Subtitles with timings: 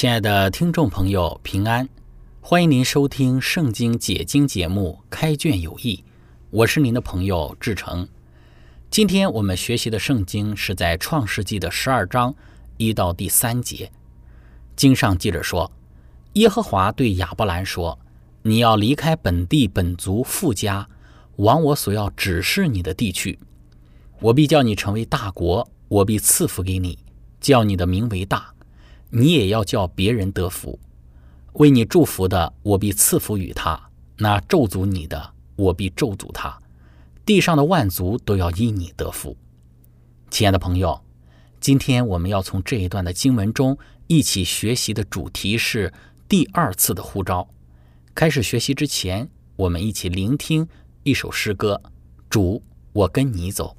[0.00, 1.86] 亲爱的听众朋友，平安！
[2.40, 5.94] 欢迎您收听《圣经解经》节目《开卷有益》，
[6.48, 8.08] 我是您的朋友志成。
[8.88, 12.34] 今天我们学习的圣经是在《创世纪》的十二章
[12.78, 13.92] 一到第三节。
[14.74, 15.70] 经上记着说
[16.32, 17.98] ：“耶和华对亚伯兰说
[18.40, 20.88] ：‘你要离开本地本族富家，
[21.36, 23.38] 往我所要指示你的地去。
[24.20, 26.98] 我必叫你成为大国，我必赐福给你，
[27.38, 28.50] 叫你的名为大。’”
[29.10, 30.78] 你也要叫别人得福，
[31.54, 33.76] 为你祝福的，我必赐福与他；
[34.16, 36.56] 那咒诅你的，我必咒诅他。
[37.26, 39.36] 地上的万族都要因你得福。
[40.30, 41.00] 亲爱的朋友，
[41.60, 45.92] 今天我们要从这一段的经文中一起学习的主题是
[46.28, 47.48] 第二次的呼召。
[48.14, 50.68] 开始学习之前，我们一起聆听
[51.02, 51.82] 一首诗歌：
[52.28, 53.76] 主，我跟你走。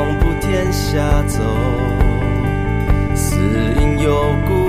[0.00, 1.42] 望不天下走，
[3.14, 3.36] 死
[3.78, 4.59] 因有故。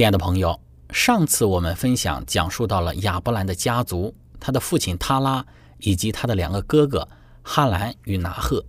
[0.00, 0.58] 亲爱的朋友，
[0.88, 5.44] 上次我们分享讲述到了亚伯兰的家族，他的父亲塔拉
[5.76, 7.06] 以及他的两个哥哥
[7.42, 8.64] 哈兰与拿赫。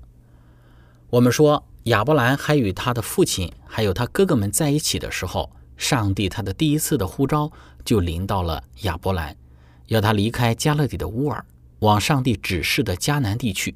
[1.09, 7.49] 我们说亚伯兰还与他的父亲还有他哥哥们在一起的时候，上帝他的第一次的呼召
[7.85, 9.33] 就临到了亚伯兰，
[9.87, 11.45] 要他离开加勒底的乌尔，
[11.79, 13.73] 往上帝指示的迦南地区。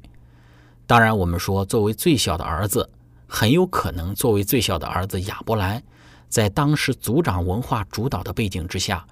[0.86, 2.90] 当然，我们说作为最小的儿子，
[3.26, 5.82] 很有可能作为最小的儿子亚伯兰。
[6.28, 9.06] 在当时族长文化主导的背景之下，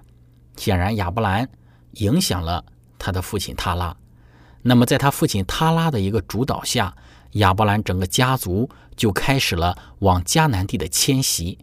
[0.57, 1.49] 显然亚伯兰
[1.93, 2.63] 影响了
[2.99, 3.95] 他的父亲塔拉。
[4.61, 6.95] 那么，在他父亲塔拉的一个主导下，
[7.33, 11.59] 亚伯兰整个家族就开始了往迦南地的迁徙。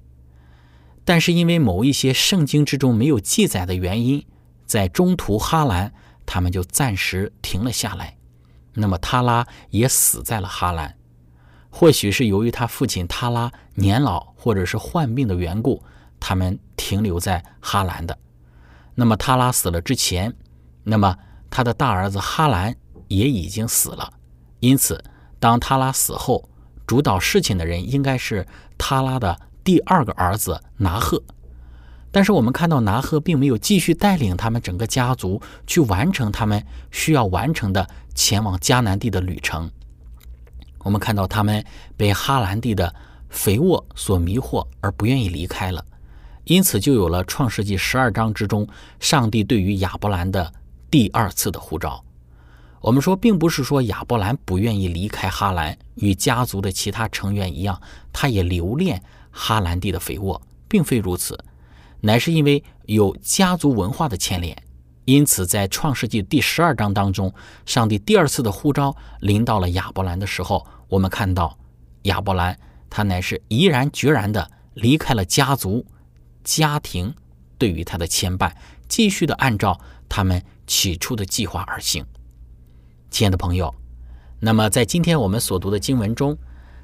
[1.05, 4.25] 但是，因为某一些圣经之中没有记载的原因，
[4.67, 5.93] 在中途哈兰
[6.25, 8.17] 他们就暂时停了下来。
[8.75, 10.97] 那么，塔拉也死在了哈兰。
[11.75, 15.83] 或许是由于他父亲塔拉年老或者是患病的缘故，
[16.21, 18.17] 他们停留在哈兰的。
[18.95, 20.33] 那么塔拉死了之前，
[20.85, 21.17] 那么
[21.51, 22.77] 他的大儿子哈兰
[23.09, 24.13] 也已经死了。
[24.61, 25.03] 因此，
[25.41, 26.47] 当塔拉死后，
[26.87, 28.47] 主导事情的人应该是
[28.77, 31.21] 塔拉的第二个儿子拿赫。
[32.11, 39.71] 但是我们看到拿赫并没有继续带领他们整个家族去完成他们需要完成的前往迦南地的旅程。
[40.83, 41.65] 我们看到他们
[41.97, 42.95] 被哈兰地的
[43.29, 45.85] 肥沃所迷惑，而不愿意离开了，
[46.45, 48.67] 因此就有了创世纪十二章之中
[49.01, 50.53] 上帝对于亚伯兰的
[50.91, 52.05] 第二次的呼召。
[52.81, 57.81] 我们说，并不是说亚伯兰不愿意离开哈兰，与家族的其他成员一样，
[58.13, 59.01] 他也留恋
[59.31, 61.39] 哈兰地的肥沃，并非如此，
[62.01, 64.61] 乃是因为有家族文化的牵连。
[65.13, 67.31] 因此，在创世纪第十二章当中，
[67.67, 71.55] 上帝第二次的呼召临到了亚伯兰的时候，我们看到
[72.05, 75.85] 亚伯兰他乃是毅然决然的离开了家族、
[76.43, 77.15] 家庭
[77.59, 78.51] 对于他的牵绊，
[78.89, 79.79] 继续的按照
[80.09, 82.03] 他们起初的计划而行。
[83.11, 83.75] 亲爱的朋友，
[84.41, 86.39] 那么在今天我们所读的经文中，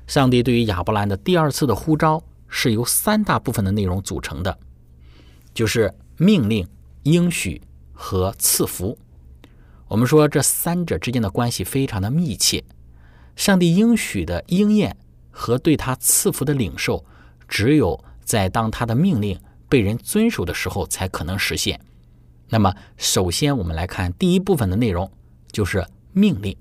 [0.06, 4.58] 上帝对于亚伯兰的第二次的呼召是由三大部分的内容组成的，
[5.54, 6.68] 就是命令、
[7.04, 7.62] 应许。
[8.00, 8.96] 和赐福，
[9.88, 12.62] 我们说这三者之间的关系非常的密切。
[13.34, 14.96] 上帝应许的应验
[15.30, 17.04] 和对他赐福的领受，
[17.48, 21.80] 只有在当他的命令被人遵守的时候才可能实现。
[22.48, 25.10] 那么，首先我们来看第一部分的内容，
[25.50, 26.56] 就是命令。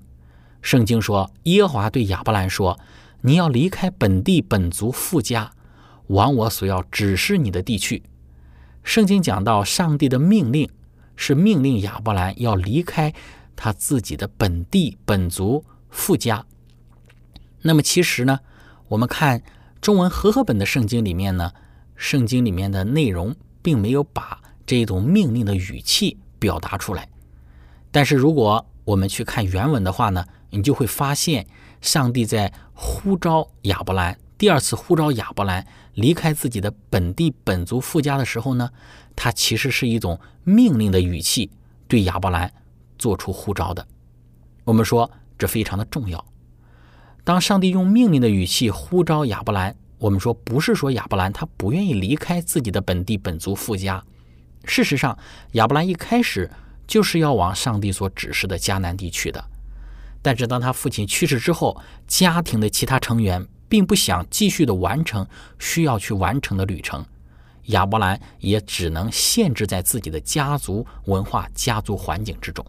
[0.60, 2.78] 圣经说，耶和华对亚伯兰说
[3.22, 5.52] ：“你要离开本地本族富家，
[6.08, 8.02] 往我所要指示你的地去。”
[8.82, 10.68] 圣经讲到上帝的命令。
[11.18, 13.12] 是命令亚伯兰要离开
[13.56, 16.46] 他自己的本地本族富家。
[17.62, 18.38] 那么其实呢，
[18.86, 19.42] 我们看
[19.80, 21.52] 中文和合本的圣经里面呢，
[21.96, 27.08] 圣经里面的内容并没有把这种命令的语气表达出来。
[27.90, 31.48] 但是如果我们去看原文的话呢，你就会发现
[31.80, 34.16] 上帝在呼召亚伯兰。
[34.38, 38.70] 第二次呼召亚伯兰离开自己的本地本族富家的时候呢，
[39.18, 41.50] 他其实是一种命令的语气
[41.88, 42.52] 对亚伯兰
[42.96, 43.84] 做出呼召的。
[44.62, 46.24] 我们说这非常的重要。
[47.24, 54.00] 当上帝用命令的语气呼召亚伯兰，我们说不是说亚伯兰他不愿意离开自己的本地本族富家。
[54.64, 55.18] 事实上，
[55.52, 56.48] 亚伯兰一开始
[56.86, 59.44] 就是要往上帝所指示的迦南地去的。
[60.22, 63.46] 但是当他父亲去世之后，家庭的其他成员。
[63.70, 67.04] 并不想继续的完成需要去完成的旅程，
[67.68, 72.64] 亚伯兰也只能限制在自己的家族文化、家族环境之中。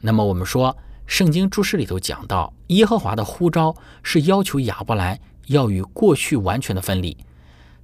[0.00, 7.16] 那么，我们说，圣经注释里头讲到，耶和华的呼召是要求亚伯兰要与过去完全的分离，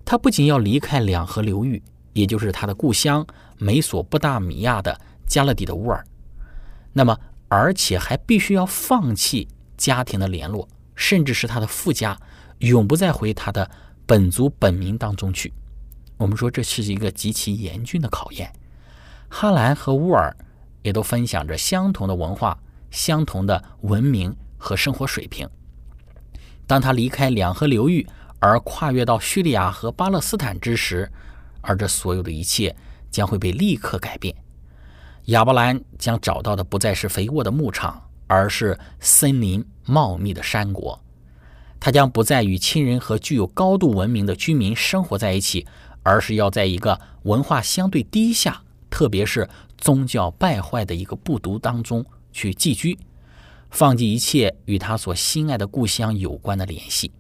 [0.05, 1.83] 他不仅要离开两河流域，
[2.13, 3.27] 也就是他的故乡
[3.59, 6.05] 美索不达米亚的加勒底的乌尔，
[6.93, 10.69] 那么，而且还必须要放弃家庭的联络。
[10.97, 12.17] 甚至是他的富家，
[12.59, 13.69] 永不再回他的
[14.07, 15.53] 本族本民当中去。
[16.25, 18.51] 我们说这是一个极其严峻的考验。
[19.29, 20.35] 哈兰和乌尔
[20.81, 22.59] 也都分享着相同的文化、
[22.91, 25.47] 相同的文明和生活水平。
[26.67, 28.07] 当他离开两河流域
[28.39, 31.13] 而跨越到叙利亚和巴勒斯坦之时，
[31.61, 32.75] 而这所有的一切
[33.11, 34.35] 将会被立刻改变。
[35.27, 38.01] 亚伯兰将找到的不再是肥沃的牧场。
[38.27, 40.99] 而是森林茂密的山国，
[41.79, 45.67] 他将不再与亲人和具有高度文明的居民生活在一起，
[46.05, 52.97] 而是要在一个文化相对低下，特别是宗教败坏的一个部族当中去寄居，
[53.71, 57.11] 放弃一切与他所心爱的故乡有关的联系。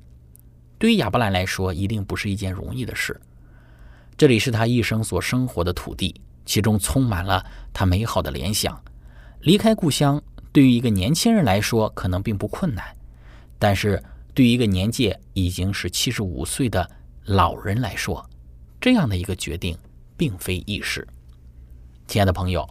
[0.78, 3.20] 对于亚伯兰来说，一定不是一件容易的事。
[4.16, 6.14] 这里是他一生所生活的土地，
[6.44, 8.80] 其中充满了他美好的联想。
[9.40, 10.22] 离开故乡，
[10.52, 12.84] 对于一个年轻人来说，可能并不困难，
[13.58, 14.02] 但是
[14.34, 16.88] 对于一个年纪已经是七十五岁的
[17.24, 18.24] 老人来说，
[18.84, 19.78] 这样的一个决定
[20.14, 21.08] 并非易事。
[22.06, 22.68] 亲爱的朋友，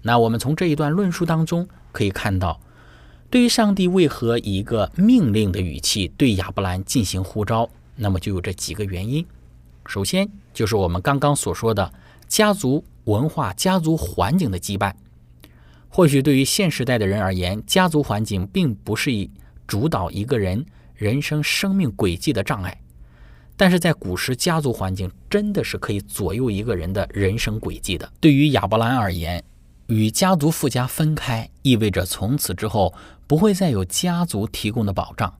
[0.00, 2.58] 那我们从这一段论述当中可以看到，
[3.28, 9.22] 对于上帝为何以一个命令的语气对亚伯兰进行呼召，那么就有这几个原因。
[9.84, 11.92] 首先就是我们刚刚所说的
[12.26, 14.94] 家族文化、家族环境的羁绊。
[15.90, 19.30] 或许对于现时代的人而言，家族环境并不是以
[19.66, 20.64] 主导一个人
[20.94, 22.80] 人生生命轨迹的障碍，
[23.60, 28.10] 但是在古时，家族环境真的是可以左右一个人的人生轨迹的。
[28.18, 29.44] 对于亚伯兰而言，
[29.88, 32.94] 与家族富家分开，意味着从此之后
[33.26, 35.30] 不会再有家族提供的保障。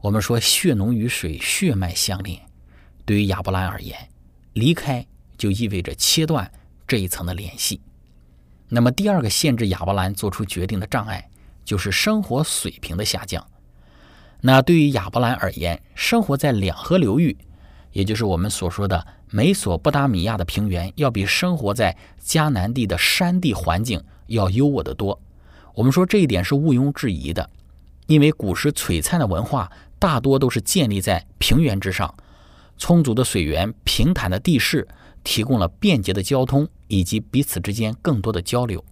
[0.00, 2.40] 我们说血浓于水，血脉相连。
[3.04, 4.08] 对于亚伯兰而言，
[4.54, 5.06] 离开
[5.36, 6.50] 就意味着切断
[6.88, 7.82] 这一层的联系。
[8.70, 11.28] 那么，第二个限制亚伯兰做出决定的障碍，
[11.66, 13.46] 就是生活水平的下降。
[14.44, 17.36] 那对于亚伯兰而言，生活在两河流域，
[17.92, 25.20] 也就是我们所说的美索不达米亚的平原，要比生活在迦南地的山地环境要优渥得多。
[25.74, 27.48] 我们说这一点是毋庸置疑的，
[28.06, 29.70] 因为古时璀璨的文化
[30.00, 32.12] 大多都是建立在平原之上。
[32.76, 34.88] 充足的水源、平坦的地势
[35.22, 38.84] 提供了便捷的交通以及彼此之间更多的交流，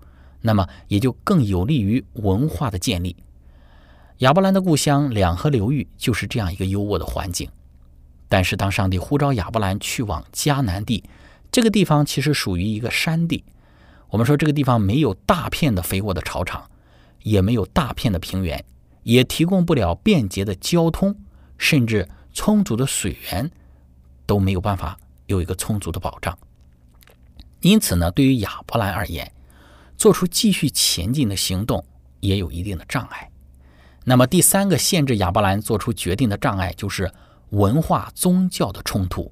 [0.42, 3.16] 那么也就更有利于文化的建立。
[4.20, 7.48] 亚伯兰的故乡两河流域就是这样一个优渥的环境。
[8.28, 11.02] 但是，当上帝呼召亚伯兰去往迦南地，
[11.50, 13.42] 这个地方其实属于一个山地。
[14.10, 16.70] 我们说这个地方没有大片的肥沃的草场，
[17.22, 18.62] 也没有大片的平原，
[19.04, 21.16] 也提供不了便捷的交通，
[21.56, 23.50] 甚至充足的水源。
[24.26, 24.96] 都没有办法
[25.26, 26.38] 有一个充足的保障，
[27.62, 29.32] 因此呢，对于亚伯兰而言，
[29.96, 31.82] 做出继续前进的行动
[32.20, 33.29] 也有一定的障碍。
[34.04, 37.10] 那么第三个限制亚伯兰做出决定的障碍就是
[37.50, 39.30] 文化宗教的冲突。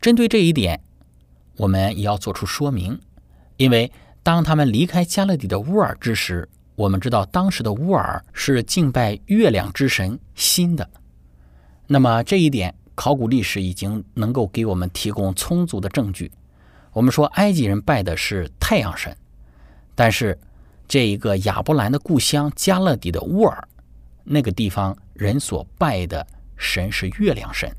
[0.00, 0.80] 针对这一点，
[1.56, 3.00] 我们也要做出说明，
[3.56, 3.90] 因为
[4.22, 10.88] 当他们离开加勒底的乌尔之时，我们知道当时的乌尔是敬拜月亮之神新的，
[11.86, 12.74] 那么这一点。
[12.98, 16.32] 考古历史已经能够给我们提供充足的证据。
[16.94, 19.14] 我们说埃及人拜的是太阳神，
[19.94, 20.38] 但是
[20.88, 23.68] 这一个亚伯兰的故乡加勒底的乌尔
[24.26, 27.74] 那个地方人所拜的神是月亮神。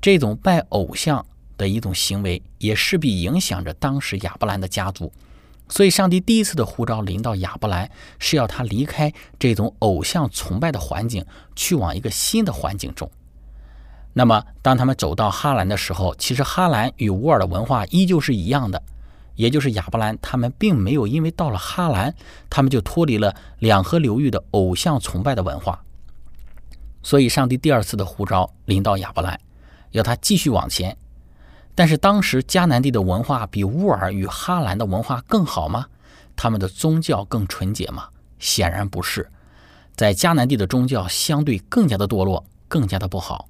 [0.00, 1.24] 这种拜偶像
[1.58, 5.12] 的一种行为，也势必影响着当时亚伯兰的家族。
[5.66, 11.24] 所以，上帝第一次的呼召临到亚伯兰，是要他离开这种偶像崇拜的环境，
[11.56, 13.10] 去往一个新的环境中。
[14.12, 18.82] 那么，当他们走到哈兰的时候，其实哈兰与乌尔的文化依旧是一样的，
[19.34, 22.14] 也就是亚伯兰他们并没有因为到了哈兰，
[22.48, 25.82] 他们就脱离了两河流域的偶像崇拜的文化。
[27.02, 29.38] 所以，上帝第二次的呼召临到亚伯兰，
[29.90, 30.96] 要他继续往前。
[31.74, 35.86] 但是，当时迦南地的文化比乌尔与哈兰的文化更好吗？
[36.36, 38.08] 他们的宗教更纯洁吗？
[38.38, 39.28] 显然不是，
[39.96, 43.48] 在迦南地的宗教相对更加的堕落，更加的不好。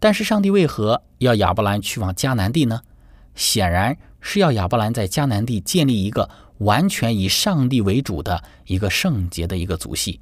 [0.00, 2.80] 但是上帝为何要亚伯兰去往迦南地呢？
[3.34, 10.20] 显然是要亚伯兰在迦南地建立一个完全以上帝为主的一个圣洁的一个族系。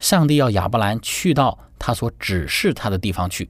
[0.00, 3.48] 上帝要亚伯兰去到他所指示他的地方去。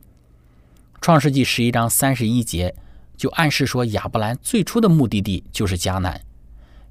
[1.01, 2.75] 创世纪十一章三十一节
[3.17, 6.21] 就暗示说，亚伯兰最初的目的地就是迦南。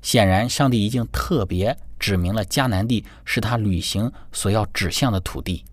[0.01, 5.63] 显然，上帝已经特别指明了迦南地是他旅行所要指向的土地。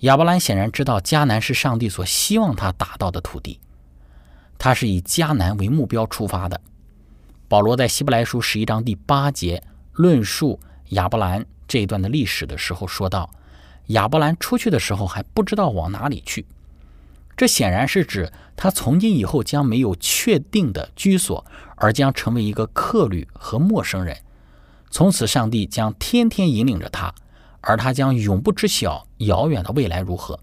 [0.00, 3.60] 亚伯兰显然知道迦南是上帝所希望他达到的土地，
[4.62, 6.60] 他是以迦南为目标出发的。
[7.48, 9.60] 保罗在希伯来书十一章第八节
[9.92, 13.28] 论述亚伯兰这一段的历史的时候说道
[13.90, 16.46] ：“亚伯兰出去的时候还不知道往哪里去。”
[17.36, 24.16] 这显然是指他从今以后将没有确定的居所，而将成为一个客旅和陌生人。
[24.92, 27.12] 从此，上帝将天天引领着他。
[27.62, 30.38] 而他将永不知晓遥远的未来如何。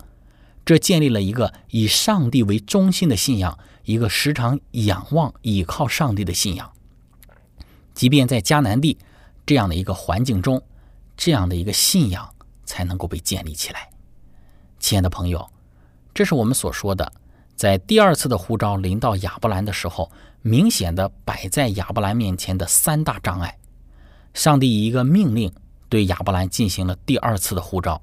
[0.70, 6.72] 这建立了一个以上帝为中心的信仰，一个时常仰望、倚靠上帝的信仰。
[7.96, 8.96] 即便在迦南地
[9.48, 10.62] 这样的一个环境中，
[11.18, 12.36] 这样的一个信仰
[12.66, 13.90] 才能够被建立起来。
[14.78, 15.50] 亲爱的朋友，
[16.14, 17.12] 这是我们所说的，
[17.56, 20.12] 在第二次的呼召临到亚伯兰的时候，
[20.44, 23.58] 明显的摆在亚伯兰面前的三大障碍。
[24.36, 25.52] 上帝以一个命令。
[25.90, 28.00] 对亚伯兰进行了第二次的呼召，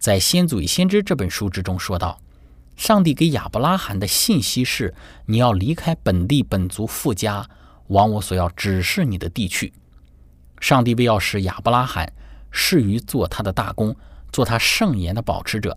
[0.00, 2.18] 在《先祖与先知》这本书之中说道
[2.74, 4.94] ：“上帝给亚伯拉罕的信息是：
[5.26, 7.46] 你要离开本地本族富家，
[7.88, 9.74] 往我所要指示你的地去。
[10.58, 12.10] 上帝为要使亚伯拉罕
[12.50, 13.94] 适于做他的大功，
[14.32, 15.76] 做他圣言的保持者，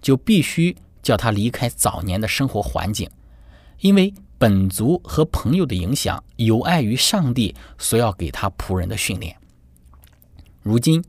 [0.00, 3.10] 就必须叫他离开早年的生活环境，
[3.80, 9.36] 因为本族和朋友的影响有碍于上帝所要给他仆人的训练。
[10.62, 11.02] 如今，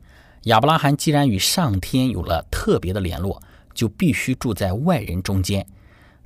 [0.44, 3.42] 亚伯拉罕既然与上天有了特别的联络，
[3.74, 5.66] 就必须住在外人中间，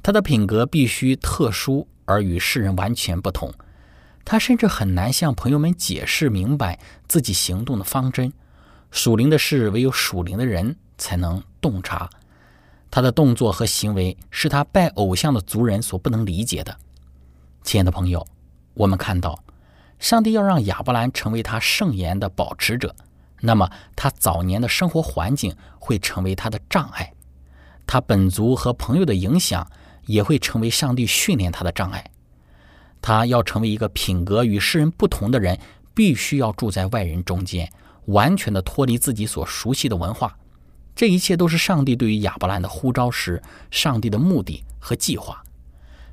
[0.02, 3.52] 他的品格必须特殊而与世人完全不同。
[4.24, 6.78] 他甚至很难向朋友们解释明白
[7.08, 8.32] 自己行动的方针。
[8.90, 12.08] 属灵的事唯有属灵的人才能洞察。
[12.90, 16.76] 他的动作和行为是他拜偶像的族人所不能理解的。
[17.64, 18.24] 亲爱的朋友，
[18.74, 19.42] 我们看到，
[19.98, 22.94] 上帝要让亚伯兰成为他圣言的保持者，
[23.44, 27.12] 那么他早年的生活环境会成为他的障碍。
[27.86, 29.68] 他本族和朋友的影响
[30.06, 32.10] 也会成为上帝训练他的障碍。
[33.00, 35.58] 他要成为一个品格与世人不同的人，
[35.92, 37.70] 必须要住在外人中间，
[38.06, 40.38] 完全的脱离自己所熟悉的文化。
[40.94, 45.42] 这一切都是上帝对于亚伯兰的呼召时，上帝的目的和计划。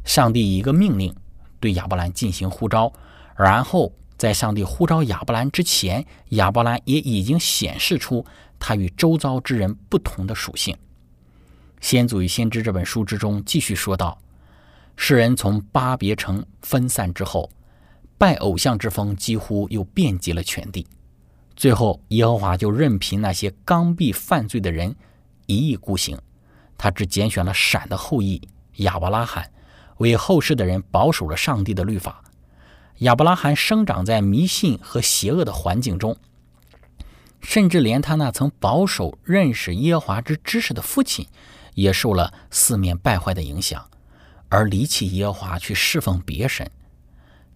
[0.04, 1.16] 上帝以一个命令
[1.60, 2.92] 对亚伯兰进行呼召，
[3.36, 8.26] 然后在上帝呼召亚伯兰之前，亚伯兰也已经显示出
[8.60, 10.76] 他与周遭之人不同的属性。
[11.80, 14.20] 《先祖与先知》这本书之中继续说道
[14.98, 17.50] ：“世人从巴别城分散之后，
[18.18, 20.86] 拜偶像之风几乎又遍及了全地。
[21.56, 24.94] 最后，耶和华就任凭那些刚愎犯罪的人
[25.46, 26.20] 一意孤行，
[26.78, 28.42] 他只拣选了闪的后裔
[28.80, 29.50] 亚伯拉罕，
[30.00, 32.22] 为后世的人保守了上帝的律法。
[33.00, 36.16] 亚伯拉罕生长在迷信和邪恶的环境中。”
[37.42, 41.28] 甚至连他那曾保守认识耶和华之知识的父亲。
[41.76, 43.90] 也受了四面败坏的影响，
[44.50, 46.70] 而离弃耶和华去侍奉别神。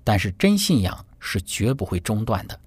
[0.01, 2.57] 但是真信仰是绝不会中断的。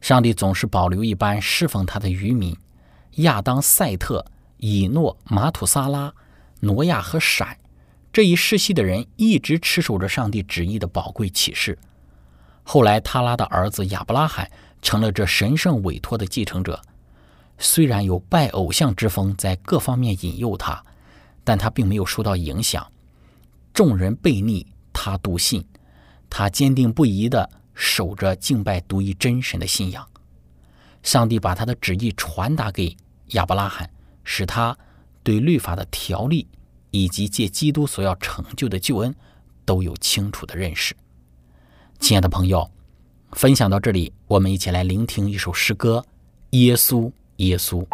[0.00, 2.56] 上帝总是保留一般侍奉他的渔民：
[3.16, 4.24] 亚当、赛特、
[4.56, 6.14] 以诺、马土萨拉、
[6.60, 7.58] 挪亚和闪
[8.10, 11.78] 这一世系的人，一直持守着上帝旨意的宝贵启示。
[12.68, 14.50] 后来，他拉的儿子亚伯拉罕
[14.82, 16.82] 成了这神圣委托的继承者。
[17.58, 20.84] 虽然有拜偶像之风在各方面引诱他，
[21.44, 22.84] 但他并没有受到影响。
[23.72, 25.64] 众人悖逆他，笃信
[26.28, 30.04] 他坚定不移地守着敬拜独一真神的信仰。
[31.04, 33.88] 上帝把他的旨意传达给亚伯拉罕，
[34.24, 34.76] 使他
[35.22, 36.48] 对律法的条例
[36.90, 39.14] 以及借基督所要成就的救恩
[39.64, 40.96] 都有清楚的认识。
[41.98, 42.70] 亲爱的朋友，
[43.32, 46.04] 分享到这里，我们一起来聆听一首诗歌
[46.58, 47.02] 《耶稣》。
[47.36, 47.84] 耶稣。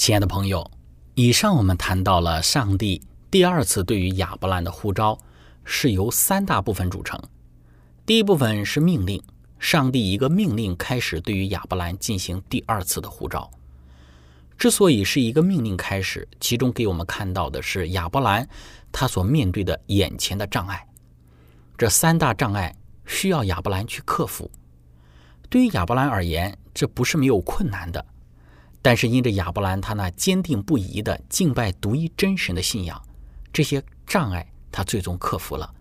[0.00, 0.70] 亲爱的朋友，
[1.14, 5.20] 以上我们谈到了上帝第二次对于亚伯兰的呼召
[5.62, 7.20] 是由三大部分组成。
[8.06, 9.22] 第一部分是命令，
[9.58, 13.50] 上帝一个命令开始对于亚伯兰进行第二次的呼召。
[14.56, 18.48] 之所以是一个命令开始，其中给我们看到的是亚伯兰
[18.90, 20.82] 他所面对的眼前的障碍。
[21.76, 24.50] 这三大障碍需要亚伯兰去克服。
[25.50, 28.02] 对于亚伯兰而言，这不是没有困难的。
[28.82, 33.00] 但是因着亚伯兰他那坚定不移的敬拜独一真神的信仰，
[33.52, 35.74] 这些障碍他最终克服了。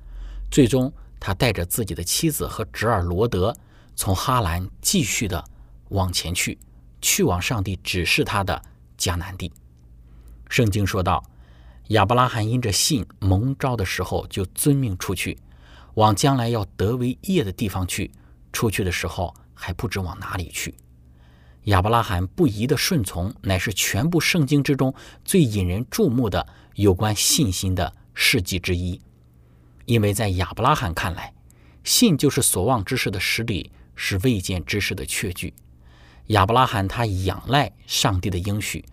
[0.52, 3.56] 最终，他带着自己的妻子和侄儿罗德，
[3.96, 5.44] 从哈兰继续的
[5.90, 6.58] 往前去，
[7.02, 8.62] 去往上帝指示他的
[8.98, 9.52] 迦南地。
[10.50, 11.24] 圣经说道
[11.90, 15.38] ：“亚伯拉罕因着信蒙召的时候，就遵命出去，
[15.94, 18.12] 往将来要得为业的地方去。
[18.52, 20.76] 出去的时候还不知往哪里去。”
[21.70, 24.92] 亚伯拉罕不疑的顺从，乃是全部圣经之中
[25.24, 29.00] 最引人注目的有关信心的事迹之一。
[29.86, 31.32] 因为在亚伯拉罕看来，
[31.84, 35.54] 信就是所望之事的实底，是未见之事的确据。
[36.28, 38.84] 亚伯拉罕他仰赖上帝的应许，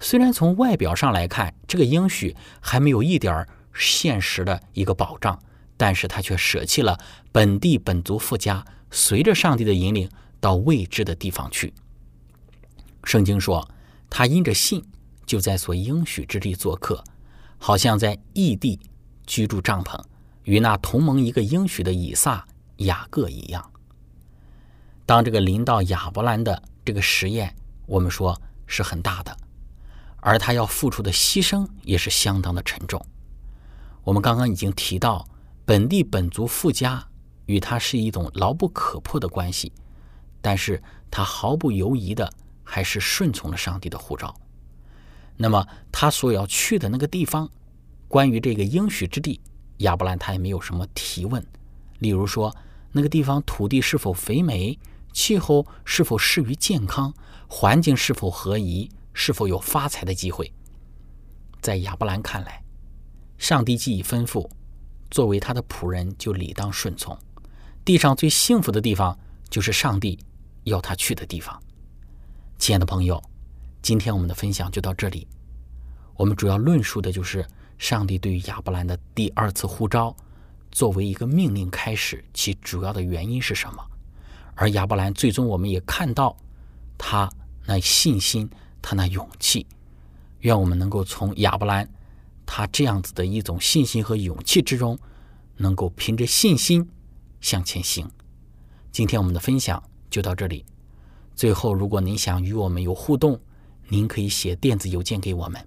[0.00, 5.38] 虽然从外表上来看，这个应许还没有一点现实的一个保障，
[5.76, 6.98] 但是他却舍弃了
[7.30, 10.08] 本地本族富家，随着上帝的引领
[10.40, 11.74] 到未知的地方去。
[13.04, 13.68] 圣经说，
[14.08, 14.82] 他因着信，
[15.26, 17.04] 就在所应许之地做客，
[17.58, 18.80] 好像在异地
[19.26, 20.02] 居住帐篷，
[20.44, 22.46] 与那同盟一个应许的以撒、
[22.78, 23.70] 雅各一样。
[25.06, 27.54] 当这个临到亚伯兰的这个实验，
[27.86, 29.36] 我们说是很大的，
[30.20, 33.04] 而他要付出的牺牲也是相当的沉重。
[34.02, 35.26] 我们刚刚已经提到，
[35.66, 37.06] 本地本族富家
[37.46, 39.72] 与他是一种牢不可破的关系，
[40.40, 42.32] 但是他毫不犹疑的。
[42.74, 44.34] 还是顺从了上帝的呼召。
[45.36, 47.48] 那么他所要去的那个地方，
[48.08, 49.40] 关于这个应许之地，
[49.78, 51.40] 亚伯兰他也没有什么提问。
[52.00, 52.52] 例如说，
[52.90, 54.76] 那个地方土地是否肥美，
[55.12, 57.14] 气候是否适于健康，
[57.46, 60.52] 环境是否合宜，是否有发财的机会。
[61.60, 62.60] 在亚伯兰看来，
[63.38, 64.50] 上帝既已吩咐，
[65.12, 67.16] 作为他的仆人就理当顺从。
[67.84, 69.16] 地上最幸福的地方，
[69.48, 70.18] 就是上帝
[70.64, 71.62] 要他去的地方。
[72.64, 73.22] 亲爱的朋友，
[73.82, 75.28] 今天我们的分享就到这里。
[76.16, 77.46] 我们主要论述的就是
[77.76, 80.16] 上帝对于亚伯兰的第二次呼召，
[80.70, 83.84] 作为一个命令开始，其主要的原因是什么？
[84.54, 86.34] 而亚伯兰最终我们也看到
[86.96, 87.30] 他
[87.66, 88.48] 那信心，
[88.80, 89.66] 他那勇气。
[90.40, 91.86] 愿我们能够从亚伯兰
[92.46, 94.98] 他这样子的一种信心和勇气之中，
[95.58, 96.88] 能够凭着信心
[97.42, 98.10] 向前行。
[98.90, 100.64] 今天我们的分享就到这里。
[101.34, 103.38] 最后，如果您想与我们有互动，
[103.88, 105.60] 您可以写电子邮件给我们。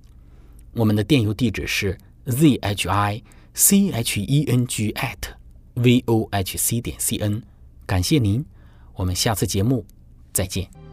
[0.74, 5.18] 我们的电邮地址是 z h i c h e n g at
[5.74, 7.42] v o h c 点 c n。
[7.86, 8.46] 感谢您，
[8.96, 9.86] 我们下次节目
[10.32, 10.87] 再见。